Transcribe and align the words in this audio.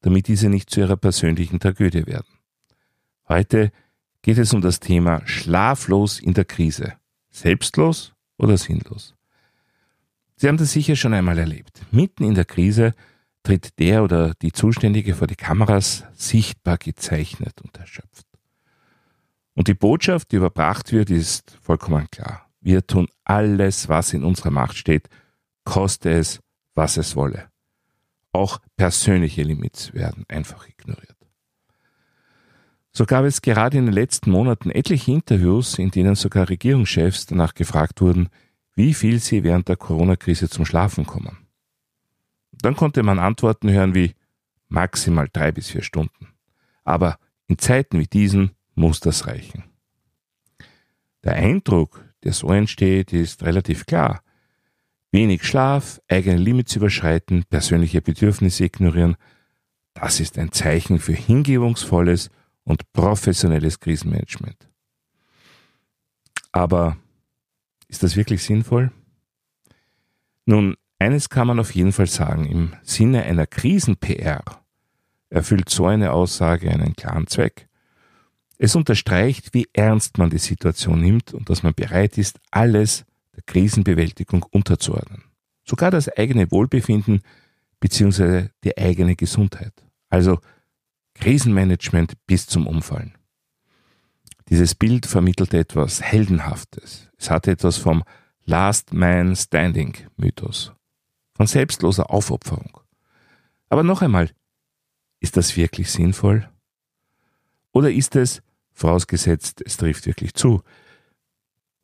damit 0.00 0.28
diese 0.28 0.48
nicht 0.48 0.70
zu 0.70 0.80
ihrer 0.80 0.96
persönlichen 0.96 1.60
Tragödie 1.60 2.06
werden. 2.06 2.26
Heute 3.28 3.72
geht 4.22 4.38
es 4.38 4.52
um 4.52 4.60
das 4.60 4.80
Thema 4.80 5.22
Schlaflos 5.26 6.20
in 6.20 6.34
der 6.34 6.44
Krise. 6.44 6.94
Selbstlos 7.30 8.14
oder 8.38 8.56
sinnlos? 8.56 9.14
Sie 10.36 10.48
haben 10.48 10.58
das 10.58 10.72
sicher 10.72 10.96
schon 10.96 11.14
einmal 11.14 11.38
erlebt. 11.38 11.80
Mitten 11.90 12.24
in 12.24 12.34
der 12.34 12.44
Krise 12.44 12.92
tritt 13.42 13.78
der 13.78 14.02
oder 14.02 14.34
die 14.42 14.52
Zuständige 14.52 15.14
vor 15.14 15.26
die 15.26 15.36
Kameras 15.36 16.04
sichtbar 16.14 16.76
gezeichnet 16.78 17.62
und 17.62 17.76
erschöpft. 17.78 18.26
Und 19.54 19.68
die 19.68 19.74
Botschaft, 19.74 20.32
die 20.32 20.36
überbracht 20.36 20.92
wird, 20.92 21.10
ist 21.10 21.56
vollkommen 21.62 22.08
klar. 22.10 22.50
Wir 22.60 22.86
tun 22.86 23.08
alles, 23.24 23.88
was 23.88 24.12
in 24.12 24.24
unserer 24.24 24.50
Macht 24.50 24.76
steht, 24.76 25.08
koste 25.64 26.10
es, 26.10 26.40
was 26.74 26.96
es 26.96 27.16
wolle. 27.16 27.48
Auch 28.32 28.60
persönliche 28.76 29.42
Limits 29.42 29.92
werden 29.94 30.24
einfach 30.28 30.68
ignoriert. 30.68 31.16
So 32.92 33.04
gab 33.04 33.24
es 33.24 33.42
gerade 33.42 33.76
in 33.76 33.86
den 33.86 33.94
letzten 33.94 34.30
Monaten 34.30 34.70
etliche 34.70 35.12
Interviews, 35.12 35.78
in 35.78 35.90
denen 35.90 36.14
sogar 36.14 36.48
Regierungschefs 36.48 37.26
danach 37.26 37.54
gefragt 37.54 38.00
wurden, 38.00 38.30
wie 38.74 38.94
viel 38.94 39.20
sie 39.20 39.44
während 39.44 39.68
der 39.68 39.76
Corona-Krise 39.76 40.48
zum 40.48 40.64
Schlafen 40.64 41.04
kommen. 41.04 41.46
Dann 42.52 42.74
konnte 42.74 43.02
man 43.02 43.18
Antworten 43.18 43.70
hören 43.70 43.94
wie 43.94 44.14
maximal 44.68 45.28
drei 45.30 45.52
bis 45.52 45.68
vier 45.68 45.82
Stunden. 45.82 46.28
Aber 46.84 47.18
in 47.48 47.58
Zeiten 47.58 47.98
wie 47.98 48.06
diesen 48.06 48.52
muss 48.74 49.00
das 49.00 49.26
reichen. 49.26 49.64
Der 51.24 51.34
Eindruck, 51.34 52.04
der 52.24 52.32
so 52.32 52.50
entsteht, 52.50 53.12
ist 53.12 53.42
relativ 53.42 53.86
klar. 53.86 54.22
Wenig 55.12 55.44
Schlaf, 55.44 56.00
eigene 56.08 56.36
Limits 56.36 56.76
überschreiten, 56.76 57.44
persönliche 57.48 58.02
Bedürfnisse 58.02 58.64
ignorieren, 58.64 59.16
das 59.94 60.20
ist 60.20 60.38
ein 60.38 60.52
Zeichen 60.52 60.98
für 60.98 61.14
hingebungsvolles 61.14 62.30
und 62.64 62.92
professionelles 62.92 63.80
Krisenmanagement. 63.80 64.68
Aber 66.52 66.96
ist 67.88 68.02
das 68.02 68.16
wirklich 68.16 68.42
sinnvoll? 68.42 68.90
Nun, 70.44 70.76
eines 70.98 71.28
kann 71.28 71.46
man 71.46 71.60
auf 71.60 71.74
jeden 71.74 71.92
Fall 71.92 72.06
sagen, 72.06 72.46
im 72.46 72.72
Sinne 72.82 73.22
einer 73.22 73.46
Krisen-PR 73.46 74.42
erfüllt 75.28 75.68
so 75.68 75.86
eine 75.86 76.12
Aussage 76.12 76.70
einen 76.70 76.94
klaren 76.94 77.26
Zweck. 77.26 77.68
Es 78.58 78.74
unterstreicht, 78.74 79.52
wie 79.52 79.68
ernst 79.72 80.18
man 80.18 80.30
die 80.30 80.38
Situation 80.38 81.00
nimmt 81.00 81.34
und 81.34 81.50
dass 81.50 81.62
man 81.62 81.74
bereit 81.74 82.16
ist, 82.16 82.38
alles 82.50 83.04
der 83.36 83.42
Krisenbewältigung 83.44 84.42
unterzuordnen. 84.50 85.24
Sogar 85.64 85.90
das 85.90 86.08
eigene 86.08 86.50
Wohlbefinden 86.50 87.22
bzw. 87.80 88.48
die 88.64 88.76
eigene 88.76 89.14
Gesundheit. 89.14 89.72
Also 90.08 90.40
Krisenmanagement 91.14 92.14
bis 92.26 92.46
zum 92.46 92.66
Umfallen. 92.66 93.14
Dieses 94.48 94.74
Bild 94.74 95.06
vermittelte 95.06 95.58
etwas 95.58 96.02
Heldenhaftes. 96.02 97.10
Es 97.18 97.30
hatte 97.30 97.50
etwas 97.50 97.76
vom 97.78 98.04
Last 98.44 98.92
Man 98.92 99.34
Standing 99.34 99.96
Mythos, 100.16 100.72
von 101.34 101.46
selbstloser 101.46 102.10
Aufopferung. 102.10 102.80
Aber 103.68 103.82
noch 103.82 104.02
einmal, 104.02 104.30
ist 105.20 105.36
das 105.36 105.56
wirklich 105.56 105.90
sinnvoll? 105.90 106.48
Oder 107.72 107.90
ist 107.90 108.14
es, 108.14 108.42
vorausgesetzt 108.72 109.62
es 109.66 109.76
trifft 109.76 110.06
wirklich 110.06 110.34
zu, 110.34 110.62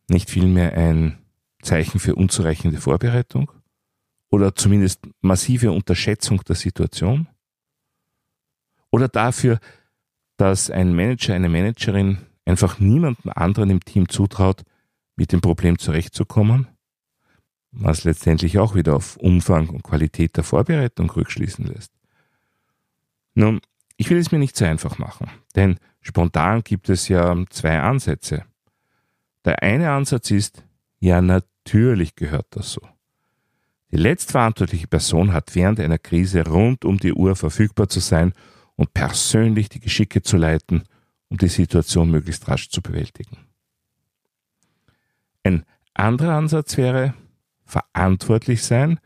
nicht 0.08 0.30
vielmehr 0.30 0.74
ein 0.74 1.19
Zeichen 1.62 2.00
für 2.00 2.14
unzureichende 2.14 2.78
Vorbereitung? 2.78 3.50
Oder 4.30 4.54
zumindest 4.54 5.00
massive 5.20 5.72
Unterschätzung 5.72 6.42
der 6.44 6.56
Situation? 6.56 7.28
Oder 8.90 9.08
dafür, 9.08 9.58
dass 10.36 10.70
ein 10.70 10.94
Manager, 10.94 11.34
eine 11.34 11.48
Managerin 11.48 12.18
einfach 12.44 12.78
niemandem 12.78 13.32
anderen 13.34 13.70
im 13.70 13.84
Team 13.84 14.08
zutraut, 14.08 14.62
mit 15.16 15.32
dem 15.32 15.40
Problem 15.40 15.78
zurechtzukommen, 15.78 16.66
was 17.70 18.04
letztendlich 18.04 18.58
auch 18.58 18.74
wieder 18.74 18.96
auf 18.96 19.16
Umfang 19.18 19.68
und 19.68 19.82
Qualität 19.82 20.36
der 20.36 20.44
Vorbereitung 20.44 21.10
rückschließen 21.10 21.64
lässt. 21.66 21.92
Nun, 23.34 23.60
ich 23.96 24.10
will 24.10 24.18
es 24.18 24.32
mir 24.32 24.38
nicht 24.38 24.56
so 24.56 24.64
einfach 24.64 24.98
machen, 24.98 25.30
denn 25.54 25.78
spontan 26.00 26.64
gibt 26.64 26.88
es 26.88 27.08
ja 27.08 27.36
zwei 27.50 27.80
Ansätze. 27.80 28.44
Der 29.44 29.62
eine 29.62 29.92
Ansatz 29.92 30.30
ist, 30.30 30.64
ja 31.00 31.20
natürlich 31.64 32.16
gehört 32.16 32.46
das 32.50 32.72
so. 32.72 32.80
Die 33.90 33.96
letztverantwortliche 33.96 34.86
Person 34.86 35.32
hat 35.32 35.54
während 35.54 35.78
einer 35.78 35.98
Krise 35.98 36.46
rund 36.46 36.84
um 36.84 36.98
die 36.98 37.12
Uhr 37.12 37.36
verfügbar 37.36 37.88
zu 37.88 38.00
sein 38.00 38.32
und 38.76 38.94
persönlich 38.94 39.68
die 39.68 39.80
Geschicke 39.80 40.22
zu 40.22 40.36
leiten, 40.36 40.84
um 41.28 41.36
die 41.36 41.48
Situation 41.48 42.10
möglichst 42.10 42.48
rasch 42.48 42.70
zu 42.70 42.80
bewältigen. 42.80 43.36
Ein 45.44 45.64
anderer 45.92 46.34
Ansatz 46.34 46.76
wäre, 46.76 47.14
verantwortlich 47.64 48.62
sein 48.62 48.98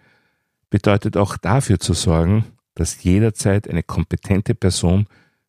bedeutet 0.71 1.17
auch 1.17 1.37
dafür 1.37 1.81
zu 1.81 1.93
sorgen, 1.93 2.45
dass 2.75 3.03
jederzeit 3.03 3.69
eine 3.69 3.83
kompetente 3.83 4.55
Person 4.55 5.07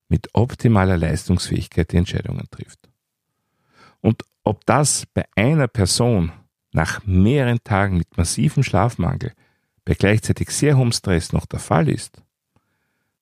mit 0.08 0.30
optimaler 0.34 0.98
Leistungsfähigkeit 0.98 1.92
die 1.92 1.98
Entscheidungen 1.98 2.48
trifft. 2.50 2.90
Und 4.02 4.24
ob 4.44 4.66
das 4.66 5.06
bei 5.06 5.26
einer 5.36 5.68
Person 5.68 6.32
nach 6.78 7.06
mehreren 7.06 7.64
Tagen 7.64 7.98
mit 7.98 8.18
massivem 8.18 8.64
Schlafmangel 8.64 9.34
bei 9.84 9.96
gleichzeitig 9.96 10.52
sehr 10.52 10.78
hohem 10.78 10.92
Stress 10.92 11.34
noch 11.34 11.48
der 11.48 11.60
Fall 11.60 11.90
ist, 11.90 12.22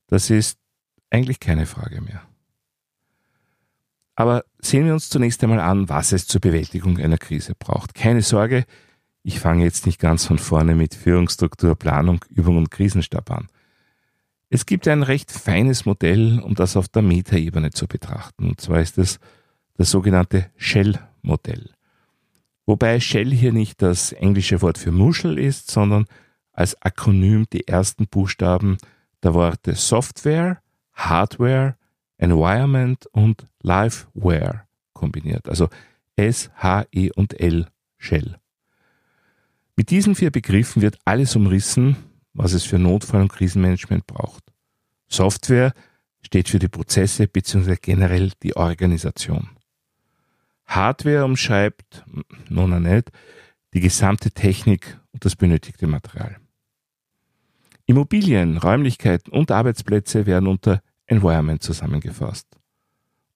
das 0.07 0.29
ist 0.29 0.59
eigentlich 1.09 1.39
keine 1.39 1.65
Frage 1.65 2.01
mehr. 2.01 2.21
Aber 4.15 4.43
sehen 4.59 4.85
wir 4.85 4.93
uns 4.93 5.09
zunächst 5.09 5.41
einmal 5.43 5.61
an, 5.61 5.89
was 5.89 6.11
es 6.11 6.27
zur 6.27 6.41
Bewältigung 6.41 6.99
einer 6.99 7.17
Krise 7.17 7.53
braucht. 7.57 7.95
Keine 7.95 8.21
Sorge, 8.21 8.65
ich 9.23 9.39
fange 9.39 9.63
jetzt 9.63 9.85
nicht 9.85 9.99
ganz 9.99 10.25
von 10.25 10.37
vorne 10.37 10.75
mit 10.75 10.93
Führungsstruktur, 10.93 11.75
Planung, 11.75 12.23
Übung 12.29 12.57
und 12.57 12.71
Krisenstab 12.71 13.31
an. 13.31 13.47
Es 14.49 14.65
gibt 14.65 14.87
ein 14.87 15.01
recht 15.01 15.31
feines 15.31 15.85
Modell, 15.85 16.39
um 16.39 16.55
das 16.55 16.77
auf 16.77 16.87
der 16.87 17.01
Metaebene 17.01 17.71
zu 17.71 17.87
betrachten. 17.87 18.49
Und 18.49 18.61
zwar 18.61 18.81
ist 18.81 18.97
es 18.97 19.19
das 19.77 19.91
sogenannte 19.91 20.49
Shell-Modell. 20.57 21.75
Wobei 22.65 22.99
Shell 22.99 23.31
hier 23.31 23.53
nicht 23.53 23.81
das 23.81 24.11
englische 24.11 24.61
Wort 24.61 24.77
für 24.77 24.91
Muschel 24.91 25.37
ist, 25.37 25.69
sondern 25.69 26.05
als 26.51 26.81
Akronym 26.81 27.45
die 27.51 27.67
ersten 27.67 28.07
Buchstaben 28.07 28.77
der 29.21 29.33
Worte 29.33 29.75
Software, 29.75 30.61
Hardware, 30.93 31.75
Environment 32.17 33.05
und 33.07 33.47
Liveware 33.61 34.61
kombiniert. 34.93 35.49
Also 35.49 35.69
S, 36.15 36.49
H, 36.55 36.85
E 36.91 37.11
und 37.15 37.39
L, 37.39 37.67
Shell. 37.97 38.37
Mit 39.75 39.89
diesen 39.89 40.15
vier 40.15 40.31
Begriffen 40.31 40.81
wird 40.81 40.97
alles 41.03 41.35
umrissen, 41.35 41.97
was 42.33 42.53
es 42.53 42.63
für 42.63 42.79
Notfall- 42.79 43.21
und 43.21 43.31
Krisenmanagement 43.31 44.07
braucht. 44.07 44.43
Software 45.07 45.73
steht 46.21 46.49
für 46.49 46.59
die 46.59 46.69
Prozesse 46.69 47.27
bzw. 47.27 47.75
generell 47.81 48.31
die 48.41 48.55
Organisation. 48.55 49.49
Hardware 50.65 51.25
umschreibt, 51.25 52.03
nun 52.49 52.81
nicht, 52.83 53.11
die 53.73 53.81
gesamte 53.81 54.31
Technik 54.31 54.99
und 55.11 55.25
das 55.25 55.35
benötigte 55.35 55.87
Material. 55.87 56.37
Immobilien, 57.85 58.57
Räumlichkeiten 58.57 59.31
und 59.31 59.51
Arbeitsplätze 59.51 60.25
werden 60.25 60.47
unter 60.47 60.81
Environment 61.05 61.61
zusammengefasst. 61.61 62.47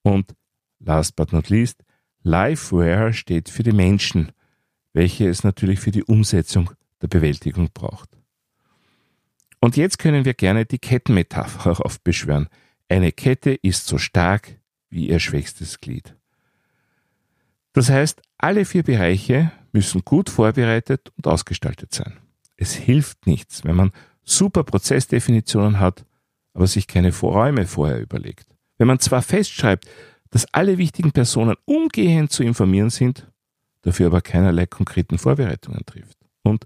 Und 0.01 0.33
last 0.79 1.15
but 1.15 1.31
not 1.31 1.49
least, 1.49 1.83
Liveware 2.23 3.13
steht 3.13 3.49
für 3.49 3.63
die 3.63 3.73
Menschen, 3.73 4.31
welche 4.93 5.27
es 5.27 5.43
natürlich 5.43 5.79
für 5.79 5.91
die 5.91 6.03
Umsetzung 6.03 6.71
der 7.01 7.07
Bewältigung 7.07 7.69
braucht. 7.73 8.09
Und 9.59 9.77
jetzt 9.77 9.99
können 9.99 10.25
wir 10.25 10.33
gerne 10.33 10.65
die 10.65 10.79
Kettenmetapher 10.79 11.85
aufbeschwören. 11.85 12.49
Eine 12.87 13.11
Kette 13.11 13.51
ist 13.51 13.85
so 13.87 13.97
stark 13.97 14.59
wie 14.89 15.09
ihr 15.09 15.19
schwächstes 15.19 15.79
Glied. 15.79 16.15
Das 17.79 17.89
heißt, 17.89 18.21
alle 18.37 18.65
vier 18.65 18.83
Bereiche 18.83 19.53
müssen 19.71 20.01
gut 20.03 20.29
vorbereitet 20.29 21.13
und 21.15 21.27
ausgestaltet 21.27 21.93
sein. 21.93 22.11
Es 22.57 22.73
hilft 22.73 23.25
nichts, 23.25 23.63
wenn 23.63 23.77
man 23.77 23.93
super 24.21 24.65
Prozessdefinitionen 24.65 25.79
hat, 25.79 26.05
aber 26.53 26.67
sich 26.67 26.87
keine 26.87 27.17
Räume 27.17 27.65
vorher 27.65 28.01
überlegt. 28.01 28.47
Wenn 28.77 28.87
man 28.87 28.99
zwar 28.99 29.21
festschreibt, 29.21 29.87
dass 30.29 30.53
alle 30.53 30.77
wichtigen 30.77 31.13
Personen 31.13 31.55
umgehend 31.63 32.33
zu 32.33 32.43
informieren 32.43 32.89
sind, 32.89 33.31
dafür 33.83 34.07
aber 34.07 34.19
keinerlei 34.19 34.65
konkreten 34.65 35.17
Vorbereitungen 35.17 35.85
trifft. 35.85 36.17
Und 36.43 36.65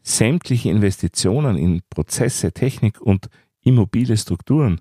sämtliche 0.00 0.70
Investitionen 0.70 1.56
in 1.56 1.82
Prozesse, 1.90 2.52
Technik 2.52 3.00
und 3.00 3.28
immobile 3.62 4.16
Strukturen 4.16 4.80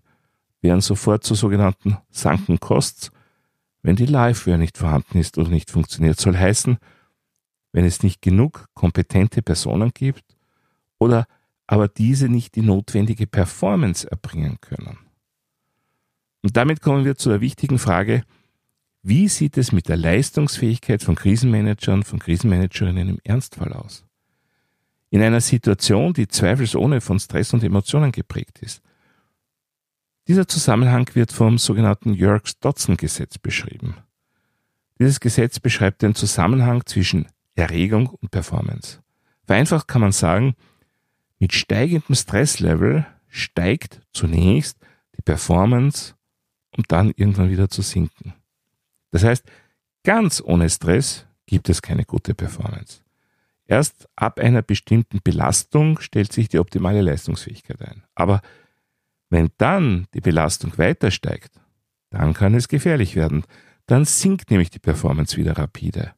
werden 0.61 0.81
sofort 0.81 1.23
zu 1.23 1.33
sogenannten 1.33 1.97
Sunken 2.11 2.59
Costs, 2.59 3.11
wenn 3.81 3.95
die 3.95 4.05
Liveware 4.05 4.57
nicht 4.57 4.77
vorhanden 4.77 5.17
ist 5.17 5.37
oder 5.37 5.49
nicht 5.49 5.71
funktioniert. 5.71 6.19
Soll 6.19 6.37
heißen, 6.37 6.77
wenn 7.71 7.85
es 7.85 8.03
nicht 8.03 8.21
genug 8.21 8.67
kompetente 8.73 9.41
Personen 9.41 9.91
gibt 9.93 10.23
oder 10.97 11.27
aber 11.67 11.87
diese 11.87 12.29
nicht 12.29 12.55
die 12.55 12.61
notwendige 12.61 13.27
Performance 13.27 14.09
erbringen 14.09 14.57
können. 14.59 14.97
Und 16.41 16.57
damit 16.57 16.81
kommen 16.81 17.05
wir 17.05 17.15
zu 17.15 17.29
der 17.29 17.41
wichtigen 17.41 17.77
Frage, 17.77 18.23
wie 19.01 19.27
sieht 19.27 19.57
es 19.57 19.71
mit 19.71 19.87
der 19.87 19.97
Leistungsfähigkeit 19.97 21.03
von 21.03 21.15
Krisenmanagern, 21.15 22.03
von 22.03 22.19
Krisenmanagerinnen 22.19 23.09
im 23.09 23.19
Ernstfall 23.23 23.73
aus? 23.73 24.05
In 25.09 25.21
einer 25.21 25.41
Situation, 25.41 26.13
die 26.13 26.27
zweifelsohne 26.27 27.01
von 27.01 27.19
Stress 27.19 27.53
und 27.53 27.63
Emotionen 27.63 28.11
geprägt 28.11 28.59
ist. 28.61 28.81
Dieser 30.29 30.47
Zusammenhang 30.47 31.09
wird 31.15 31.31
vom 31.31 31.57
sogenannten 31.57 32.13
Yerkes-Dodson-Gesetz 32.13 33.39
beschrieben. 33.39 33.95
Dieses 34.99 35.19
Gesetz 35.19 35.59
beschreibt 35.59 36.03
den 36.03 36.13
Zusammenhang 36.13 36.85
zwischen 36.85 37.25
Erregung 37.55 38.05
und 38.05 38.29
Performance. 38.29 38.99
Vereinfacht 39.47 39.87
kann 39.87 40.01
man 40.01 40.11
sagen, 40.11 40.53
mit 41.39 41.53
steigendem 41.53 42.15
Stresslevel 42.15 43.07
steigt 43.27 44.01
zunächst 44.13 44.77
die 45.17 45.23
Performance, 45.23 46.13
um 46.77 46.83
dann 46.87 47.11
irgendwann 47.15 47.49
wieder 47.49 47.67
zu 47.67 47.81
sinken. 47.81 48.35
Das 49.09 49.23
heißt, 49.23 49.43
ganz 50.03 50.43
ohne 50.45 50.69
Stress 50.69 51.25
gibt 51.47 51.69
es 51.69 51.81
keine 51.81 52.05
gute 52.05 52.35
Performance. 52.35 53.01
Erst 53.65 54.07
ab 54.15 54.39
einer 54.39 54.61
bestimmten 54.61 55.21
Belastung 55.23 55.99
stellt 55.99 56.31
sich 56.31 56.49
die 56.49 56.59
optimale 56.59 57.01
Leistungsfähigkeit 57.01 57.81
ein. 57.81 58.03
Aber 58.13 58.43
wenn 59.29 59.49
dann 59.57 60.07
die 60.13 60.21
Belastung 60.21 60.77
weiter 60.77 61.11
steigt, 61.11 61.59
dann 62.09 62.33
kann 62.33 62.55
es 62.55 62.67
gefährlich 62.67 63.15
werden. 63.15 63.43
Dann 63.85 64.05
sinkt 64.05 64.51
nämlich 64.51 64.69
die 64.69 64.79
Performance 64.79 65.37
wieder 65.37 65.57
rapide. 65.57 66.13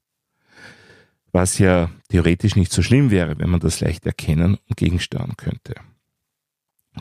Was 1.31 1.57
ja 1.57 1.89
theoretisch 2.09 2.55
nicht 2.55 2.71
so 2.71 2.81
schlimm 2.81 3.11
wäre, 3.11 3.39
wenn 3.39 3.49
man 3.49 3.59
das 3.59 3.79
leicht 3.79 4.05
erkennen 4.05 4.57
und 4.67 4.77
gegensteuern 4.77 5.37
könnte. 5.37 5.75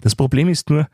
Das 0.03 0.15
Problem 0.15 0.49
ist 0.49 0.71
nur, 0.71 0.89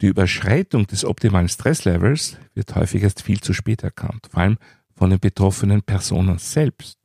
die 0.00 0.06
Überschreitung 0.06 0.86
des 0.86 1.04
optimalen 1.04 1.48
Stresslevels 1.48 2.38
wird 2.54 2.74
häufig 2.74 3.02
erst 3.02 3.22
viel 3.22 3.40
zu 3.40 3.52
spät 3.52 3.82
erkannt, 3.82 4.28
vor 4.30 4.42
allem 4.42 4.58
von 4.96 5.10
den 5.10 5.20
betroffenen 5.20 5.82
Personen 5.82 6.38
selbst. 6.38 6.98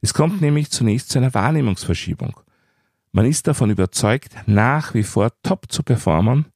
Es 0.00 0.14
kommt 0.14 0.40
nämlich 0.40 0.70
zunächst 0.70 1.10
zu 1.10 1.18
einer 1.18 1.32
Wahrnehmungsverschiebung. 1.32 2.38
Man 3.12 3.26
ist 3.26 3.46
davon 3.46 3.70
überzeugt, 3.70 4.34
nach 4.46 4.94
wie 4.94 5.02
vor 5.02 5.30
top 5.42 5.70
zu 5.70 5.82
performen, 5.82 6.46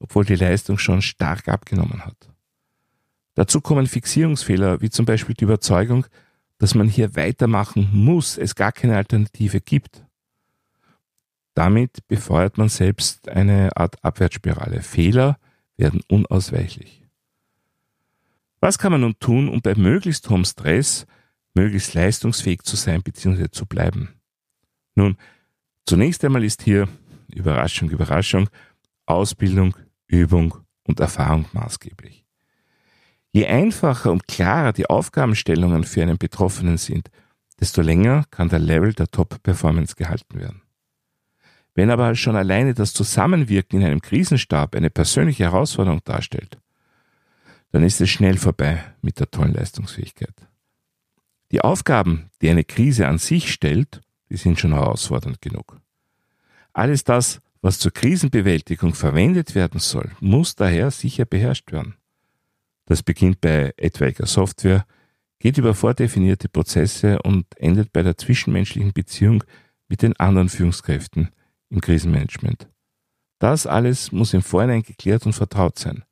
obwohl 0.00 0.24
die 0.24 0.34
Leistung 0.34 0.78
schon 0.78 1.02
stark 1.02 1.46
abgenommen 1.46 2.04
hat. 2.04 2.16
Dazu 3.34 3.60
kommen 3.60 3.86
Fixierungsfehler, 3.86 4.80
wie 4.80 4.90
zum 4.90 5.06
Beispiel 5.06 5.34
die 5.34 5.44
Überzeugung, 5.44 6.06
dass 6.58 6.74
man 6.74 6.88
hier 6.88 7.14
weitermachen 7.16 7.88
muss, 7.92 8.36
es 8.36 8.54
gar 8.54 8.72
keine 8.72 8.96
Alternative 8.96 9.60
gibt. 9.60 10.04
Damit 11.54 12.06
befeuert 12.08 12.58
man 12.58 12.68
selbst 12.68 13.28
eine 13.28 13.76
Art 13.76 14.02
Abwärtsspirale. 14.04 14.82
Fehler 14.82 15.38
werden 15.76 16.02
unausweichlich. 16.08 17.06
Was 18.60 18.78
kann 18.78 18.92
man 18.92 19.00
nun 19.00 19.18
tun, 19.18 19.48
um 19.48 19.62
bei 19.62 19.74
möglichst 19.74 20.28
hohem 20.28 20.44
Stress 20.44 21.06
möglichst 21.54 21.94
leistungsfähig 21.94 22.62
zu 22.62 22.76
sein 22.76 23.02
bzw. 23.02 23.48
zu 23.50 23.64
bleiben? 23.64 24.10
Nun, 24.94 25.16
zunächst 25.86 26.24
einmal 26.24 26.44
ist 26.44 26.62
hier 26.62 26.88
Überraschung, 27.28 27.88
Überraschung, 27.90 28.50
Ausbildung, 29.06 29.74
Übung 30.10 30.54
und 30.84 31.00
Erfahrung 31.00 31.46
maßgeblich. 31.52 32.24
Je 33.32 33.46
einfacher 33.46 34.10
und 34.10 34.26
klarer 34.26 34.72
die 34.72 34.90
Aufgabenstellungen 34.90 35.84
für 35.84 36.02
einen 36.02 36.18
Betroffenen 36.18 36.78
sind, 36.78 37.10
desto 37.60 37.80
länger 37.80 38.24
kann 38.30 38.48
der 38.48 38.58
Level 38.58 38.92
der 38.92 39.06
Top-Performance 39.06 39.94
gehalten 39.94 40.40
werden. 40.40 40.62
Wenn 41.74 41.90
aber 41.90 42.14
schon 42.16 42.34
alleine 42.34 42.74
das 42.74 42.92
Zusammenwirken 42.92 43.80
in 43.80 43.86
einem 43.86 44.02
Krisenstab 44.02 44.74
eine 44.74 44.90
persönliche 44.90 45.44
Herausforderung 45.44 46.02
darstellt, 46.04 46.58
dann 47.70 47.84
ist 47.84 48.00
es 48.00 48.10
schnell 48.10 48.36
vorbei 48.36 48.82
mit 49.00 49.20
der 49.20 49.30
tollen 49.30 49.54
Leistungsfähigkeit. 49.54 50.34
Die 51.52 51.60
Aufgaben, 51.60 52.30
die 52.42 52.50
eine 52.50 52.64
Krise 52.64 53.06
an 53.06 53.18
sich 53.18 53.52
stellt, 53.52 54.00
die 54.28 54.36
sind 54.36 54.58
schon 54.58 54.72
herausfordernd 54.72 55.40
genug. 55.40 55.80
Alles 56.72 57.04
das, 57.04 57.40
was 57.62 57.78
zur 57.78 57.92
Krisenbewältigung 57.92 58.94
verwendet 58.94 59.54
werden 59.54 59.80
soll, 59.80 60.10
muss 60.20 60.54
daher 60.54 60.90
sicher 60.90 61.24
beherrscht 61.24 61.72
werden. 61.72 61.94
Das 62.86 63.02
beginnt 63.02 63.40
bei 63.40 63.72
etwaiger 63.76 64.26
Software, 64.26 64.86
geht 65.38 65.58
über 65.58 65.74
vordefinierte 65.74 66.48
Prozesse 66.48 67.20
und 67.22 67.46
endet 67.58 67.92
bei 67.92 68.02
der 68.02 68.16
zwischenmenschlichen 68.16 68.92
Beziehung 68.92 69.44
mit 69.88 70.02
den 70.02 70.16
anderen 70.18 70.48
Führungskräften, 70.48 71.30
im 71.70 71.80
Krisenmanagement. 71.80 72.68
Das 73.38 73.66
alles 73.66 74.12
muss 74.12 74.34
im 74.34 74.42
Vorhinein 74.42 74.82
geklärt 74.82 75.24
und 75.24 75.32
vertraut 75.32 75.78
sein. 75.78 76.04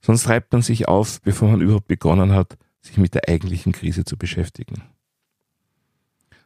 Sonst 0.00 0.28
reibt 0.28 0.52
man 0.52 0.62
sich 0.62 0.86
auf, 0.86 1.20
bevor 1.22 1.50
man 1.50 1.60
überhaupt 1.60 1.88
begonnen 1.88 2.32
hat, 2.32 2.56
sich 2.80 2.98
mit 2.98 3.14
der 3.14 3.28
eigentlichen 3.28 3.72
Krise 3.72 4.04
zu 4.04 4.16
beschäftigen. 4.16 4.82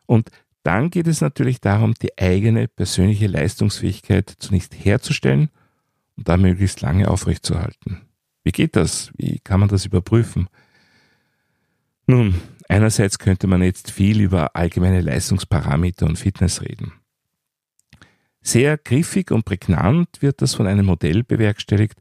Und 0.06 0.30
dann 0.68 0.90
geht 0.90 1.06
es 1.06 1.22
natürlich 1.22 1.62
darum, 1.62 1.94
die 1.94 2.18
eigene 2.18 2.68
persönliche 2.68 3.26
Leistungsfähigkeit 3.26 4.34
zunächst 4.38 4.74
herzustellen 4.74 5.48
und 6.14 6.28
dann 6.28 6.42
möglichst 6.42 6.82
lange 6.82 7.08
aufrechtzuerhalten. 7.08 8.02
Wie 8.44 8.52
geht 8.52 8.76
das? 8.76 9.10
Wie 9.16 9.38
kann 9.38 9.60
man 9.60 9.70
das 9.70 9.86
überprüfen? 9.86 10.46
Nun, 12.06 12.34
einerseits 12.68 13.18
könnte 13.18 13.46
man 13.46 13.62
jetzt 13.62 13.90
viel 13.90 14.20
über 14.20 14.54
allgemeine 14.56 15.00
Leistungsparameter 15.00 16.04
und 16.04 16.18
Fitness 16.18 16.60
reden. 16.60 16.92
Sehr 18.42 18.76
griffig 18.76 19.30
und 19.30 19.46
prägnant 19.46 20.20
wird 20.20 20.42
das 20.42 20.54
von 20.54 20.66
einem 20.66 20.84
Modell 20.84 21.24
bewerkstelligt, 21.24 21.98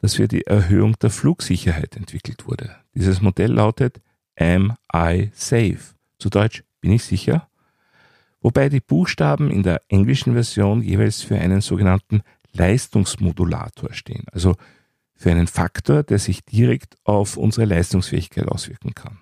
das 0.00 0.16
für 0.16 0.28
die 0.28 0.46
Erhöhung 0.46 0.98
der 0.98 1.08
Flugsicherheit 1.08 1.96
entwickelt 1.96 2.46
wurde. 2.46 2.76
Dieses 2.92 3.22
Modell 3.22 3.52
lautet 3.52 4.02
Am 4.38 4.76
I 4.94 5.30
safe? 5.32 5.94
Zu 6.18 6.28
Deutsch 6.28 6.62
bin 6.82 6.92
ich 6.92 7.04
sicher? 7.04 7.48
Wobei 8.42 8.68
die 8.68 8.80
Buchstaben 8.80 9.50
in 9.50 9.62
der 9.62 9.80
englischen 9.88 10.32
Version 10.32 10.82
jeweils 10.82 11.22
für 11.22 11.38
einen 11.38 11.60
sogenannten 11.60 12.22
Leistungsmodulator 12.52 13.94
stehen, 13.94 14.24
also 14.32 14.56
für 15.14 15.30
einen 15.30 15.46
Faktor, 15.46 16.02
der 16.02 16.18
sich 16.18 16.44
direkt 16.44 16.96
auf 17.04 17.36
unsere 17.36 17.64
Leistungsfähigkeit 17.64 18.48
auswirken 18.48 18.94
kann. 18.94 19.18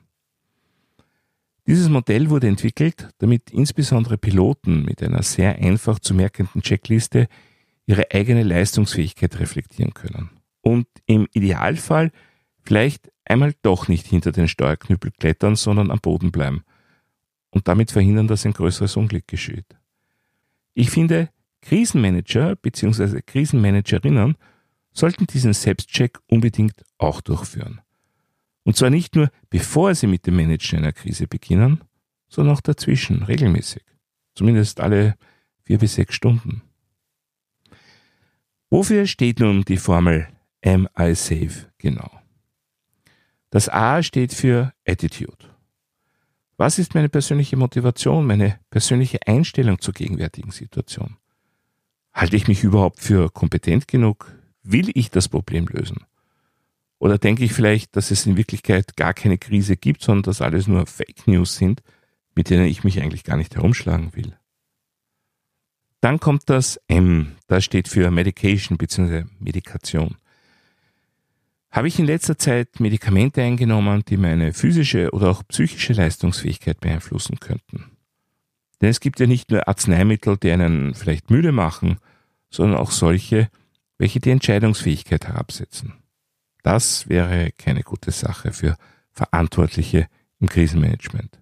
Dieses 1.66 1.90
Modell 1.90 2.30
wurde 2.30 2.48
entwickelt, 2.48 3.10
damit 3.18 3.50
insbesondere 3.50 4.16
Piloten 4.16 4.82
mit 4.84 5.02
einer 5.02 5.22
sehr 5.22 5.56
einfach 5.56 5.98
zu 5.98 6.14
merkenden 6.14 6.62
Checkliste 6.62 7.28
ihre 7.86 8.10
eigene 8.10 8.42
Leistungsfähigkeit 8.42 9.38
reflektieren 9.38 9.92
können. 9.92 10.30
Und 10.62 10.86
im 11.06 11.28
Idealfall 11.32 12.10
vielleicht 12.62 13.12
einmal 13.24 13.52
doch 13.62 13.88
nicht 13.88 14.06
hinter 14.06 14.32
den 14.32 14.48
Steuerknüppel 14.48 15.12
klettern, 15.12 15.54
sondern 15.54 15.90
am 15.90 16.00
Boden 16.00 16.32
bleiben 16.32 16.64
und 17.50 17.68
damit 17.68 17.90
verhindern, 17.90 18.28
dass 18.28 18.46
ein 18.46 18.52
größeres 18.52 18.96
Unglück 18.96 19.26
geschieht. 19.28 19.66
Ich 20.74 20.90
finde, 20.90 21.30
Krisenmanager 21.62 22.56
bzw. 22.56 23.20
Krisenmanagerinnen 23.22 24.36
sollten 24.92 25.26
diesen 25.26 25.52
Selbstcheck 25.52 26.18
unbedingt 26.28 26.84
auch 26.98 27.20
durchführen. 27.20 27.80
Und 28.64 28.76
zwar 28.76 28.90
nicht 28.90 29.14
nur 29.14 29.30
bevor 29.48 29.94
Sie 29.94 30.06
mit 30.06 30.26
dem 30.26 30.36
Managen 30.36 30.78
einer 30.78 30.92
Krise 30.92 31.26
beginnen, 31.26 31.82
sondern 32.28 32.54
auch 32.56 32.60
dazwischen, 32.60 33.22
regelmäßig. 33.22 33.82
Zumindest 34.34 34.80
alle 34.80 35.16
vier 35.64 35.78
bis 35.78 35.94
sechs 35.94 36.14
Stunden. 36.14 36.62
Wofür 38.70 39.06
steht 39.06 39.40
nun 39.40 39.64
die 39.64 39.76
Formel 39.76 40.28
Am 40.64 40.88
I 40.98 41.14
Safe 41.14 41.66
genau? 41.78 42.10
Das 43.50 43.68
A 43.68 44.02
steht 44.02 44.32
für 44.32 44.72
Attitude. 44.86 45.49
Was 46.60 46.78
ist 46.78 46.94
meine 46.94 47.08
persönliche 47.08 47.56
Motivation, 47.56 48.26
meine 48.26 48.60
persönliche 48.68 49.26
Einstellung 49.26 49.80
zur 49.80 49.94
gegenwärtigen 49.94 50.50
Situation? 50.50 51.16
Halte 52.12 52.36
ich 52.36 52.48
mich 52.48 52.62
überhaupt 52.64 53.00
für 53.00 53.30
kompetent 53.30 53.88
genug? 53.88 54.30
Will 54.62 54.90
ich 54.92 55.10
das 55.10 55.30
Problem 55.30 55.68
lösen? 55.68 56.04
Oder 56.98 57.16
denke 57.16 57.44
ich 57.44 57.54
vielleicht, 57.54 57.96
dass 57.96 58.10
es 58.10 58.26
in 58.26 58.36
Wirklichkeit 58.36 58.94
gar 58.94 59.14
keine 59.14 59.38
Krise 59.38 59.78
gibt, 59.78 60.02
sondern 60.02 60.24
dass 60.24 60.42
alles 60.42 60.66
nur 60.66 60.86
Fake 60.86 61.26
News 61.26 61.56
sind, 61.56 61.82
mit 62.34 62.50
denen 62.50 62.66
ich 62.66 62.84
mich 62.84 63.00
eigentlich 63.00 63.24
gar 63.24 63.38
nicht 63.38 63.56
herumschlagen 63.56 64.14
will? 64.14 64.36
Dann 66.02 66.20
kommt 66.20 66.50
das 66.50 66.78
M, 66.88 67.36
das 67.46 67.64
steht 67.64 67.88
für 67.88 68.10
Medication 68.10 68.76
bzw. 68.76 69.24
Medikation. 69.38 70.16
Habe 71.70 71.86
ich 71.86 71.98
in 72.00 72.06
letzter 72.06 72.36
Zeit 72.36 72.80
Medikamente 72.80 73.42
eingenommen, 73.42 74.02
die 74.08 74.16
meine 74.16 74.52
physische 74.52 75.10
oder 75.12 75.30
auch 75.30 75.46
psychische 75.46 75.92
Leistungsfähigkeit 75.92 76.80
beeinflussen 76.80 77.38
könnten? 77.38 77.96
Denn 78.80 78.88
es 78.88 78.98
gibt 78.98 79.20
ja 79.20 79.26
nicht 79.26 79.50
nur 79.50 79.68
Arzneimittel, 79.68 80.36
die 80.36 80.50
einen 80.50 80.94
vielleicht 80.94 81.30
müde 81.30 81.52
machen, 81.52 81.98
sondern 82.50 82.78
auch 82.78 82.90
solche, 82.90 83.48
welche 83.98 84.18
die 84.18 84.30
Entscheidungsfähigkeit 84.30 85.28
herabsetzen. 85.28 85.94
Das 86.62 87.08
wäre 87.08 87.52
keine 87.52 87.82
gute 87.82 88.10
Sache 88.10 88.52
für 88.52 88.76
Verantwortliche 89.12 90.08
im 90.40 90.48
Krisenmanagement. 90.48 91.38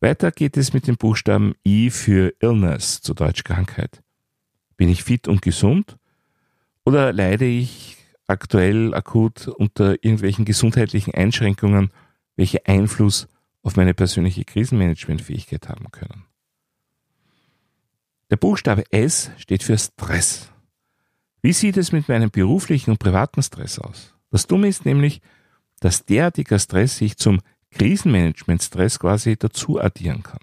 Weiter 0.00 0.30
geht 0.30 0.56
es 0.56 0.72
mit 0.72 0.88
dem 0.88 0.96
Buchstaben 0.96 1.54
I 1.64 1.90
für 1.90 2.34
Illness, 2.40 3.00
zu 3.00 3.14
Deutsch 3.14 3.44
Krankheit. 3.44 4.02
Bin 4.76 4.88
ich 4.88 5.04
fit 5.04 5.28
und 5.28 5.42
gesund 5.42 5.96
oder 6.84 7.12
leide 7.12 7.44
ich 7.44 8.01
aktuell 8.26 8.94
akut 8.94 9.48
unter 9.48 9.92
irgendwelchen 10.04 10.44
gesundheitlichen 10.44 11.14
Einschränkungen, 11.14 11.90
welche 12.36 12.66
Einfluss 12.66 13.28
auf 13.62 13.76
meine 13.76 13.94
persönliche 13.94 14.44
Krisenmanagementfähigkeit 14.44 15.68
haben 15.68 15.90
können? 15.90 16.24
Der 18.30 18.36
Buchstabe 18.36 18.84
S 18.90 19.30
steht 19.36 19.62
für 19.62 19.76
Stress. 19.76 20.50
Wie 21.42 21.52
sieht 21.52 21.76
es 21.76 21.92
mit 21.92 22.08
meinem 22.08 22.30
beruflichen 22.30 22.92
und 22.92 22.98
privaten 22.98 23.42
Stress 23.42 23.78
aus? 23.78 24.14
Das 24.30 24.46
Dumme 24.46 24.68
ist 24.68 24.86
nämlich, 24.86 25.20
dass 25.80 26.06
derartiger 26.06 26.58
Stress 26.58 26.96
sich 26.96 27.16
zum 27.16 27.40
Krisenmanagement-Stress 27.72 28.98
quasi 28.98 29.36
dazu 29.36 29.80
addieren 29.80 30.22
kann. 30.22 30.40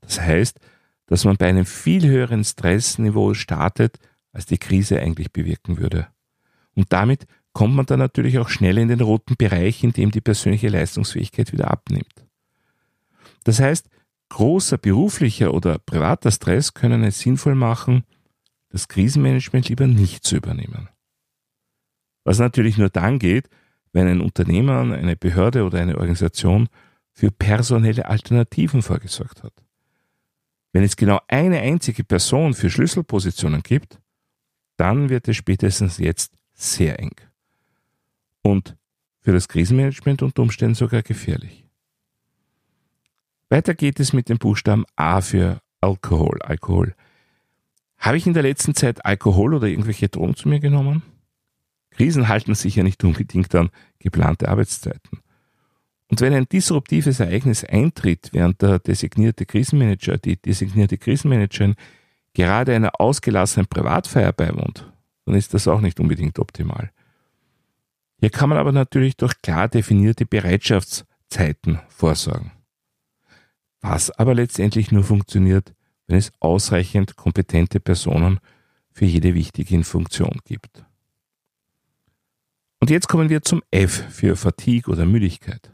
Das 0.00 0.20
heißt, 0.20 0.58
dass 1.06 1.24
man 1.24 1.36
bei 1.36 1.46
einem 1.46 1.64
viel 1.64 2.06
höheren 2.06 2.44
Stressniveau 2.44 3.34
startet, 3.34 3.98
als 4.32 4.46
die 4.46 4.58
Krise 4.58 5.00
eigentlich 5.00 5.32
bewirken 5.32 5.78
würde. 5.78 6.08
Und 6.78 6.92
damit 6.92 7.26
kommt 7.52 7.74
man 7.74 7.86
dann 7.86 7.98
natürlich 7.98 8.38
auch 8.38 8.48
schnell 8.48 8.78
in 8.78 8.86
den 8.86 9.00
roten 9.00 9.34
Bereich, 9.36 9.82
in 9.82 9.92
dem 9.92 10.12
die 10.12 10.20
persönliche 10.20 10.68
Leistungsfähigkeit 10.68 11.52
wieder 11.52 11.72
abnimmt. 11.72 12.24
Das 13.42 13.58
heißt, 13.58 13.90
großer 14.28 14.78
beruflicher 14.78 15.52
oder 15.52 15.80
privater 15.80 16.30
Stress 16.30 16.74
können 16.74 17.02
es 17.02 17.18
sinnvoll 17.18 17.56
machen, 17.56 18.04
das 18.68 18.86
Krisenmanagement 18.86 19.68
lieber 19.68 19.88
nicht 19.88 20.22
zu 20.22 20.36
übernehmen. 20.36 20.88
Was 22.22 22.38
natürlich 22.38 22.78
nur 22.78 22.90
dann 22.90 23.18
geht, 23.18 23.48
wenn 23.92 24.06
ein 24.06 24.20
Unternehmer, 24.20 24.82
eine 24.82 25.16
Behörde 25.16 25.64
oder 25.64 25.80
eine 25.80 25.96
Organisation 25.96 26.68
für 27.10 27.32
personelle 27.32 28.06
Alternativen 28.06 28.82
vorgesorgt 28.82 29.42
hat. 29.42 29.64
Wenn 30.72 30.84
es 30.84 30.94
genau 30.94 31.18
eine 31.26 31.58
einzige 31.58 32.04
Person 32.04 32.54
für 32.54 32.70
Schlüsselpositionen 32.70 33.64
gibt, 33.64 33.98
dann 34.76 35.08
wird 35.08 35.26
es 35.26 35.34
spätestens 35.34 35.98
jetzt 35.98 36.37
sehr 36.58 36.98
eng. 36.98 37.14
Und 38.42 38.76
für 39.20 39.32
das 39.32 39.48
Krisenmanagement 39.48 40.22
unter 40.22 40.42
Umständen 40.42 40.74
sogar 40.74 41.02
gefährlich. 41.02 41.64
Weiter 43.48 43.74
geht 43.74 43.98
es 44.00 44.12
mit 44.12 44.28
dem 44.28 44.38
Buchstaben 44.38 44.84
A 44.96 45.20
für 45.20 45.62
Alkohol, 45.80 46.42
Alkohol. 46.42 46.94
Habe 47.98 48.16
ich 48.16 48.26
in 48.26 48.34
der 48.34 48.42
letzten 48.42 48.74
Zeit 48.74 49.04
Alkohol 49.06 49.54
oder 49.54 49.66
irgendwelche 49.68 50.08
Drogen 50.08 50.36
zu 50.36 50.48
mir 50.48 50.60
genommen? 50.60 51.02
Krisen 51.90 52.28
halten 52.28 52.54
sich 52.54 52.76
ja 52.76 52.82
nicht 52.82 53.02
unbedingt 53.02 53.54
an 53.54 53.70
geplante 53.98 54.48
Arbeitszeiten. 54.48 55.20
Und 56.08 56.20
wenn 56.20 56.32
ein 56.32 56.48
disruptives 56.48 57.20
Ereignis 57.20 57.64
eintritt, 57.64 58.30
während 58.32 58.62
der 58.62 58.78
designierte 58.78 59.46
Krisenmanager, 59.46 60.16
die 60.18 60.36
designierte 60.36 60.96
Krisenmanagerin 60.96 61.74
gerade 62.34 62.74
einer 62.74 63.00
ausgelassenen 63.00 63.66
Privatfeier 63.66 64.32
beiwohnt, 64.32 64.87
dann 65.28 65.36
ist 65.36 65.52
das 65.52 65.68
auch 65.68 65.82
nicht 65.82 66.00
unbedingt 66.00 66.38
optimal. 66.38 66.90
Hier 68.18 68.30
kann 68.30 68.48
man 68.48 68.56
aber 68.56 68.72
natürlich 68.72 69.14
durch 69.18 69.42
klar 69.42 69.68
definierte 69.68 70.24
Bereitschaftszeiten 70.24 71.80
vorsorgen. 71.90 72.52
Was 73.82 74.10
aber 74.10 74.34
letztendlich 74.34 74.90
nur 74.90 75.04
funktioniert, 75.04 75.74
wenn 76.06 76.16
es 76.16 76.32
ausreichend 76.40 77.16
kompetente 77.16 77.78
Personen 77.78 78.40
für 78.90 79.04
jede 79.04 79.34
wichtige 79.34 79.84
Funktion 79.84 80.40
gibt. 80.44 80.86
Und 82.80 82.88
jetzt 82.88 83.08
kommen 83.08 83.28
wir 83.28 83.42
zum 83.42 83.62
F 83.70 84.04
für 84.08 84.34
Fatigue 84.34 84.90
oder 84.90 85.04
Müdigkeit. 85.04 85.70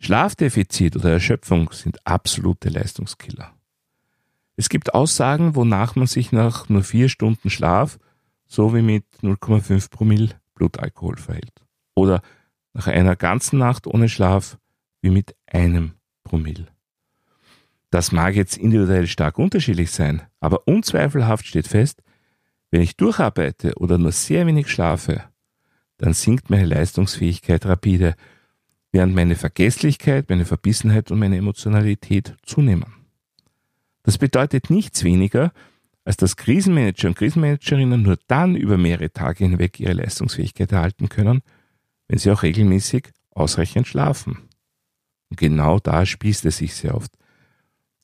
Schlafdefizit 0.00 0.96
oder 0.96 1.12
Erschöpfung 1.12 1.70
sind 1.70 2.04
absolute 2.04 2.70
Leistungskiller. 2.70 3.54
Es 4.56 4.68
gibt 4.68 4.94
Aussagen, 4.94 5.54
wonach 5.54 5.94
man 5.94 6.08
sich 6.08 6.32
nach 6.32 6.68
nur 6.68 6.82
vier 6.82 7.08
Stunden 7.08 7.50
Schlaf 7.50 8.00
so 8.48 8.74
wie 8.74 8.82
mit 8.82 9.04
0,5 9.22 9.90
Promille 9.90 10.30
Blutalkohol 10.54 11.16
verhält. 11.16 11.52
Oder 11.94 12.22
nach 12.72 12.88
einer 12.88 13.14
ganzen 13.14 13.58
Nacht 13.58 13.86
ohne 13.86 14.08
Schlaf 14.08 14.58
wie 15.00 15.10
mit 15.10 15.36
einem 15.46 15.92
Promille. 16.24 16.66
Das 17.90 18.12
mag 18.12 18.34
jetzt 18.34 18.56
individuell 18.56 19.06
stark 19.06 19.38
unterschiedlich 19.38 19.90
sein, 19.90 20.22
aber 20.40 20.66
unzweifelhaft 20.66 21.46
steht 21.46 21.68
fest, 21.68 22.02
wenn 22.70 22.82
ich 22.82 22.96
durcharbeite 22.96 23.74
oder 23.76 23.96
nur 23.96 24.12
sehr 24.12 24.46
wenig 24.46 24.68
schlafe, 24.68 25.24
dann 25.96 26.12
sinkt 26.12 26.50
meine 26.50 26.66
Leistungsfähigkeit 26.66 27.64
rapide, 27.64 28.14
während 28.92 29.14
meine 29.14 29.36
Vergesslichkeit, 29.36 30.28
meine 30.28 30.44
Verbissenheit 30.44 31.10
und 31.10 31.18
meine 31.18 31.36
Emotionalität 31.36 32.36
zunehmen. 32.42 32.94
Das 34.02 34.18
bedeutet 34.18 34.70
nichts 34.70 35.02
weniger, 35.04 35.52
als 36.08 36.16
dass 36.16 36.36
Krisenmanager 36.36 37.08
und 37.08 37.18
Krisenmanagerinnen 37.18 38.00
nur 38.00 38.18
dann 38.28 38.56
über 38.56 38.78
mehrere 38.78 39.12
Tage 39.12 39.44
hinweg 39.44 39.78
ihre 39.78 39.92
Leistungsfähigkeit 39.92 40.72
erhalten 40.72 41.10
können, 41.10 41.42
wenn 42.08 42.18
sie 42.18 42.30
auch 42.30 42.42
regelmäßig 42.42 43.10
ausreichend 43.32 43.86
schlafen. 43.86 44.38
Und 45.28 45.38
genau 45.38 45.78
da 45.78 46.06
spießt 46.06 46.46
es 46.46 46.56
sich 46.56 46.74
sehr 46.74 46.94
oft. 46.94 47.12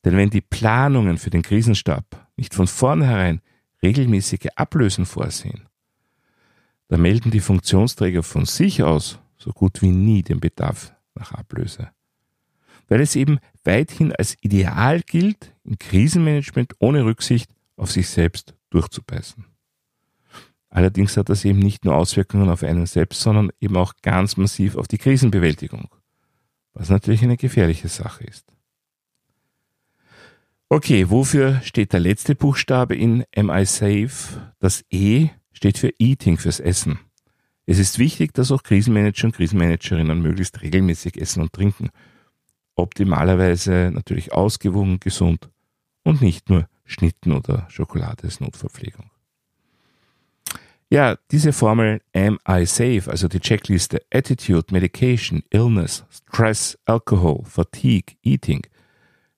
Denn 0.03 0.15
wenn 0.17 0.29
die 0.29 0.41
Planungen 0.41 1.17
für 1.17 1.31
den 1.31 1.41
Krisenstab 1.41 2.29
nicht 2.37 2.53
von 2.53 2.67
vornherein 2.67 3.41
regelmäßige 3.81 4.49
Ablösen 4.55 5.07
vorsehen, 5.07 5.67
da 6.89 6.97
melden 6.97 7.31
die 7.31 7.39
Funktionsträger 7.39 8.21
von 8.21 8.45
sich 8.45 8.83
aus 8.83 9.17
so 9.35 9.49
gut 9.49 9.81
wie 9.81 9.89
nie 9.89 10.21
den 10.21 10.39
Bedarf 10.39 10.93
nach 11.15 11.31
Ablöse. 11.31 11.89
Weil 12.87 13.01
es 13.01 13.15
eben 13.15 13.39
weithin 13.63 14.11
als 14.11 14.37
Ideal 14.41 15.01
gilt, 15.01 15.55
im 15.63 15.79
Krisenmanagement 15.79 16.75
ohne 16.77 17.03
Rücksicht 17.03 17.54
auf 17.77 17.91
sich 17.91 18.09
selbst 18.09 18.55
durchzubeißen. 18.69 19.45
Allerdings 20.69 21.15
hat 21.15 21.29
das 21.29 21.45
eben 21.45 21.59
nicht 21.59 21.85
nur 21.85 21.95
Auswirkungen 21.95 22.49
auf 22.49 22.63
einen 22.63 22.85
selbst, 22.85 23.21
sondern 23.21 23.49
eben 23.61 23.77
auch 23.77 23.93
ganz 24.01 24.35
massiv 24.35 24.75
auf 24.75 24.87
die 24.87 24.97
Krisenbewältigung, 24.97 25.87
was 26.73 26.89
natürlich 26.89 27.23
eine 27.23 27.37
gefährliche 27.37 27.87
Sache 27.87 28.25
ist. 28.25 28.45
Okay, 30.67 31.09
wofür 31.09 31.61
steht 31.63 31.93
der 31.93 31.99
letzte 31.99 32.35
Buchstabe 32.35 32.95
in 32.95 33.23
MI 33.35 33.65
Safe? 33.65 34.41
Das 34.59 34.83
E 34.89 35.29
steht 35.53 35.77
für 35.77 35.93
Eating, 35.99 36.37
fürs 36.37 36.59
Essen. 36.59 36.99
Es 37.65 37.79
ist 37.79 37.97
wichtig, 37.97 38.33
dass 38.33 38.51
auch 38.51 38.63
Krisenmanager 38.63 39.27
und 39.27 39.35
Krisenmanagerinnen 39.35 40.21
möglichst 40.21 40.61
regelmäßig 40.61 41.21
essen 41.21 41.41
und 41.41 41.53
trinken. 41.53 41.89
Optimalerweise 42.75 43.91
natürlich 43.93 44.33
ausgewogen, 44.33 44.99
gesund 44.99 45.49
und 46.03 46.21
nicht 46.21 46.49
nur 46.49 46.67
Schnitten 46.85 47.31
oder 47.31 47.67
Schokolade 47.69 48.23
als 48.23 48.39
Notverpflegung. 48.39 49.09
Ja, 50.89 51.17
diese 51.31 51.51
Formel 51.51 52.01
Am 52.13 52.39
I 52.47 52.65
Safe, 52.65 53.03
also 53.07 53.27
die 53.27 53.39
Checkliste 53.39 54.01
Attitude, 54.13 54.67
Medication, 54.71 55.43
Illness, 55.49 56.05
Stress, 56.09 56.77
Alcohol, 56.85 57.43
Fatigue, 57.43 58.15
Eating, 58.23 58.61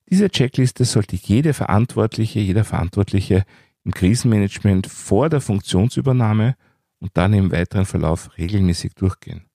diese 0.09 0.29
Checkliste 0.29 0.85
sollte 0.85 1.17
jede 1.17 1.53
Verantwortliche, 1.53 2.39
jeder 2.39 2.63
Verantwortliche 2.63 3.45
im 3.83 3.93
Krisenmanagement 3.93 4.87
vor 4.87 5.29
der 5.29 5.41
Funktionsübernahme 5.41 6.55
und 6.99 7.11
dann 7.15 7.33
im 7.33 7.51
weiteren 7.51 7.85
Verlauf 7.85 8.37
regelmäßig 8.37 8.95
durchgehen. 8.95 9.45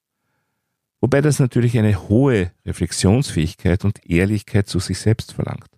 Wobei 1.01 1.21
das 1.21 1.39
natürlich 1.39 1.79
eine 1.79 2.09
hohe 2.09 2.53
Reflexionsfähigkeit 2.67 3.85
und 3.85 4.09
Ehrlichkeit 4.09 4.69
zu 4.69 4.79
sich 4.79 4.99
selbst 4.99 5.33
verlangt. 5.33 5.69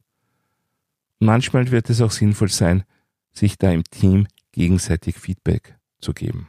Manchmal 1.18 1.70
wird 1.70 1.90
es 1.90 2.00
auch 2.00 2.10
sinnvoll 2.10 2.48
sein, 2.48 2.84
sich 3.32 3.58
da 3.58 3.70
im 3.70 3.84
Team 3.84 4.26
gegenseitig 4.52 5.16
Feedback 5.16 5.76
zu 6.00 6.12
geben. 6.12 6.48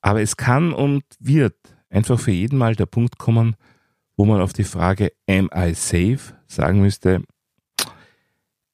Aber 0.00 0.20
es 0.20 0.36
kann 0.36 0.72
und 0.72 1.04
wird 1.18 1.56
einfach 1.90 2.18
für 2.20 2.30
jeden 2.30 2.58
Mal 2.58 2.76
der 2.76 2.86
Punkt 2.86 3.18
kommen, 3.18 3.56
wo 4.16 4.24
man 4.24 4.40
auf 4.40 4.52
die 4.52 4.64
Frage 4.64 5.12
Am 5.28 5.50
I 5.54 5.74
safe 5.74 6.34
sagen 6.46 6.80
müsste, 6.80 7.22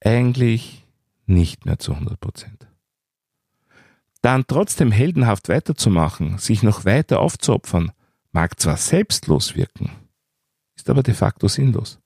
eigentlich 0.01 0.85
nicht 1.27 1.67
mehr 1.67 1.79
zu 1.79 1.93
100 1.93 2.21
Prozent. 2.21 2.67
Dann 4.23 4.47
trotzdem 4.47 4.91
heldenhaft 4.91 5.49
weiterzumachen, 5.49 6.39
sich 6.39 6.63
noch 6.63 6.85
weiter 6.85 7.21
aufzuopfern, 7.21 7.93
mag 8.33 8.59
zwar 8.59 8.77
selbstlos 8.77 9.55
wirken, 9.55 9.91
ist 10.77 10.89
aber 10.89 11.03
de 11.03 11.15
facto 11.15 11.47
sinnlos. 11.47 12.01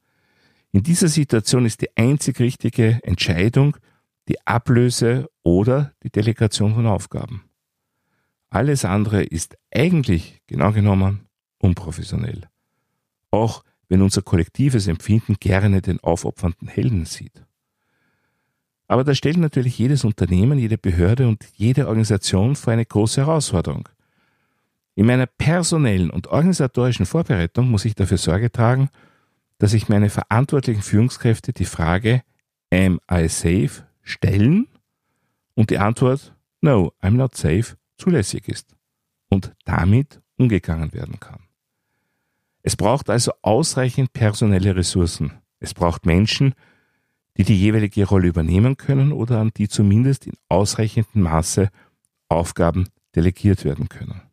In 0.72 0.82
dieser 0.82 1.08
Situation 1.08 1.64
ist 1.64 1.80
die 1.80 1.96
einzig 1.96 2.40
richtige 2.40 3.00
Entscheidung 3.02 3.76
die 4.28 4.46
Ablöse 4.46 5.28
oder 5.42 5.94
die 6.02 6.10
Delegation 6.10 6.74
von 6.74 6.86
Aufgaben. 6.86 7.44
Alles 8.50 8.84
andere 8.84 9.22
ist 9.22 9.56
eigentlich, 9.74 10.40
genau 10.46 10.72
genommen, 10.72 11.26
unprofessionell. 11.58 12.48
Auch 13.30 13.64
wenn 13.88 14.02
unser 14.02 14.22
kollektives 14.22 14.86
Empfinden 14.86 15.36
gerne 15.40 15.80
den 15.80 16.00
aufopfernden 16.00 16.68
Helden 16.68 17.06
sieht. 17.06 17.44
Aber 18.86 19.04
da 19.04 19.14
stellt 19.14 19.36
natürlich 19.36 19.78
jedes 19.78 20.04
Unternehmen, 20.04 20.58
jede 20.58 20.78
Behörde 20.78 21.28
und 21.28 21.44
jede 21.54 21.88
Organisation 21.88 22.56
vor 22.56 22.72
eine 22.72 22.86
große 22.86 23.20
Herausforderung. 23.20 23.88
In 24.94 25.06
meiner 25.06 25.26
personellen 25.26 26.10
und 26.10 26.26
organisatorischen 26.26 27.06
Vorbereitung 27.06 27.70
muss 27.70 27.84
ich 27.84 27.94
dafür 27.94 28.18
Sorge 28.18 28.50
tragen, 28.50 28.88
dass 29.58 29.74
ich 29.74 29.88
meine 29.88 30.10
verantwortlichen 30.10 30.82
Führungskräfte 30.82 31.52
die 31.52 31.64
Frage 31.64 32.22
Am 32.72 33.00
I 33.10 33.28
safe 33.28 33.86
stellen 34.02 34.68
und 35.54 35.70
die 35.70 35.78
Antwort 35.78 36.34
No, 36.60 36.92
I'm 37.02 37.12
not 37.12 37.36
safe 37.36 37.76
zulässig 37.96 38.48
ist 38.48 38.74
und 39.28 39.54
damit 39.64 40.20
umgegangen 40.36 40.92
werden 40.92 41.20
kann. 41.20 41.40
Es 42.62 42.76
braucht 42.76 43.10
also 43.10 43.32
ausreichend 43.42 44.12
personelle 44.12 44.76
Ressourcen. 44.76 45.32
Es 45.60 45.74
braucht 45.74 46.06
Menschen, 46.06 46.54
die 47.36 47.44
die 47.44 47.58
jeweilige 47.58 48.04
Rolle 48.04 48.28
übernehmen 48.28 48.76
können 48.76 49.12
oder 49.12 49.40
an 49.40 49.52
die 49.56 49.68
zumindest 49.68 50.26
in 50.26 50.34
ausreichendem 50.48 51.22
Maße 51.22 51.70
Aufgaben 52.28 52.88
delegiert 53.14 53.64
werden 53.64 53.88
können. 53.88 54.27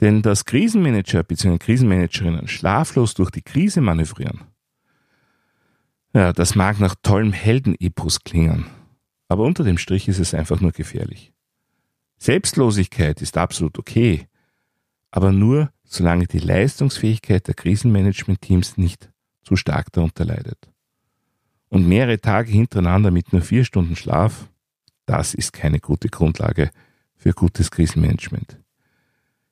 Denn 0.00 0.22
dass 0.22 0.44
Krisenmanager 0.44 1.24
bzw. 1.24 1.58
Krisenmanagerinnen 1.58 2.48
schlaflos 2.48 3.14
durch 3.14 3.30
die 3.30 3.42
Krise 3.42 3.80
manövrieren, 3.80 4.42
ja, 6.14 6.32
das 6.32 6.54
mag 6.54 6.80
nach 6.80 6.94
tollem 7.02 7.32
Heldenepos 7.32 8.20
klingen, 8.20 8.66
aber 9.28 9.44
unter 9.44 9.64
dem 9.64 9.78
Strich 9.78 10.08
ist 10.08 10.18
es 10.18 10.34
einfach 10.34 10.60
nur 10.60 10.72
gefährlich. 10.72 11.32
Selbstlosigkeit 12.16 13.20
ist 13.22 13.36
absolut 13.36 13.78
okay, 13.78 14.26
aber 15.10 15.32
nur 15.32 15.70
solange 15.84 16.26
die 16.26 16.38
Leistungsfähigkeit 16.38 17.46
der 17.46 17.54
Krisenmanagement-Teams 17.54 18.76
nicht 18.76 19.10
zu 19.42 19.56
stark 19.56 19.92
darunter 19.92 20.24
leidet. 20.24 20.70
Und 21.68 21.86
mehrere 21.86 22.20
Tage 22.20 22.50
hintereinander 22.50 23.10
mit 23.10 23.32
nur 23.32 23.42
vier 23.42 23.64
Stunden 23.64 23.96
Schlaf, 23.96 24.50
das 25.06 25.34
ist 25.34 25.52
keine 25.52 25.80
gute 25.80 26.08
Grundlage 26.08 26.70
für 27.16 27.32
gutes 27.32 27.70
Krisenmanagement. 27.70 28.58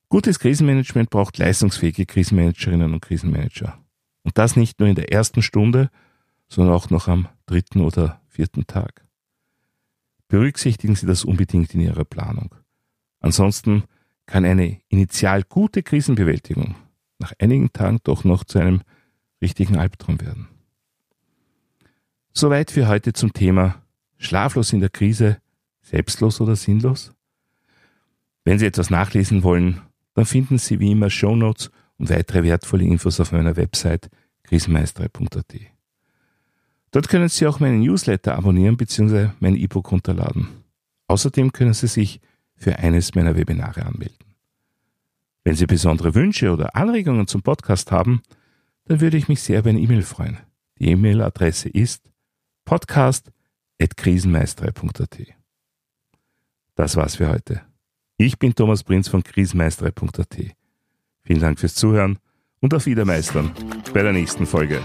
Gutes 0.09 0.39
Krisenmanagement 0.39 1.11
braucht 1.11 1.39
leistungsfähige 1.39 2.07
Krisenmanagerinnen 2.07 2.95
und 2.95 3.01
Krisenmanager. 3.01 3.79
Und 4.23 4.39
das 4.39 4.55
nicht 4.55 4.79
nur 4.79 4.89
in 4.89 4.95
der 4.95 5.13
ersten 5.13 5.43
Stunde, 5.43 5.91
sondern 6.49 6.75
auch 6.75 6.91
noch 6.91 7.09
am 7.09 7.29
dritten 7.47 7.81
oder 7.81 8.21
vierten 8.29 8.67
Tag. 8.67 9.05
Berücksichtigen 10.29 10.95
Sie 10.95 11.07
das 11.07 11.25
unbedingt 11.25 11.75
in 11.75 11.81
Ihrer 11.81 12.05
Planung. 12.05 12.55
Ansonsten 13.21 13.85
kann 14.27 14.45
eine 14.45 14.81
initial 14.89 15.43
gute 15.43 15.83
Krisenbewältigung 15.83 16.77
nach 17.19 17.33
einigen 17.39 17.73
Tagen 17.73 17.99
doch 18.05 18.25
noch 18.25 18.45
zu 18.45 18.59
einem 18.59 18.83
richtigen 19.41 19.77
Albtraum 19.77 20.21
werden. 20.21 20.49
Soweit 22.33 22.71
für 22.71 22.87
heute 22.87 23.13
zum 23.13 23.33
Thema 23.33 23.83
Schlaflos 24.19 24.73
in 24.73 24.81
der 24.81 24.91
Krise, 24.91 25.39
selbstlos 25.83 26.41
oder 26.41 26.57
sinnlos? 26.57 27.13
Wenn 28.45 28.59
Sie 28.59 28.67
etwas 28.67 28.91
nachlesen 28.91 29.43
wollen, 29.43 29.83
dann 30.17 30.25
finden 30.25 30.59
Sie 30.59 30.81
wie 30.81 30.91
immer 30.93 31.11
Shownotes 31.11 31.71
und 31.99 32.09
weitere 32.09 32.43
wertvolle 32.43 32.85
Infos 32.85 33.21
auf 33.21 33.33
meiner 33.33 33.57
Website 33.57 34.09
krisenmeisterei.at. 34.45 35.55
Dort 36.91 37.11
können 37.11 37.29
Sie 37.29 37.47
auch 37.47 37.61
meinen 37.61 37.81
Newsletter 37.81 38.35
abonnieren 38.35 38.79
bzw. 38.79 39.33
mein 39.41 39.57
E-Book 39.57 39.93
runterladen. 39.93 40.49
Außerdem 41.07 41.53
können 41.53 41.75
Sie 41.75 41.87
sich 41.87 42.23
für 42.55 42.79
eines 42.79 43.15
meiner 43.15 43.37
Webinare 43.37 43.85
anmelden. 43.85 44.17
Wenn 45.45 45.55
Sie 45.55 45.67
besondere 45.67 46.15
Wünsche 46.15 46.51
oder 46.51 46.75
Anregungen 46.75 47.27
zum 47.27 47.43
Podcast 47.43 47.93
haben, 47.93 48.23
dann 48.87 49.03
würde 49.03 49.19
ich 49.19 49.29
mich 49.29 49.43
sehr 49.43 49.59
über 49.59 49.69
eine 49.69 49.81
E-Mail 49.81 50.01
freuen. 50.01 50.39
Die 50.79 50.93
E-Mail-Adresse 50.93 51.69
ist 51.69 52.11
podcast.krisenmeisterei.at. 52.65 55.19
Das 56.75 56.97
war's 56.97 57.17
für 57.17 57.29
heute. 57.29 57.61
Ich 58.19 58.39
bin 58.39 58.55
Thomas 58.55 58.83
Prinz 58.83 59.09
von 59.09 59.23
krisenmeisterei.at. 59.23 60.37
Vielen 61.23 61.41
Dank 61.41 61.59
fürs 61.59 61.75
Zuhören 61.75 62.19
und 62.61 62.73
auf 62.73 62.87
Wiedermeistern 62.87 63.53
bei 63.93 64.03
der 64.03 64.13
nächsten 64.15 64.47
Folge. 64.47 64.81